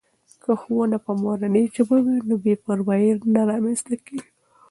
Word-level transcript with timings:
که 0.43 0.51
ښوونه 0.61 0.97
په 1.05 1.11
مورنۍ 1.21 1.65
ژبه 1.75 1.97
وي 2.05 2.17
نو 2.27 2.35
بې 2.43 2.53
پروایي 2.63 3.11
نه 3.33 3.41
رامنځته 3.49 3.95
کېږي. 4.05 4.29